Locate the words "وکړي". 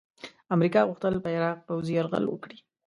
2.27-2.57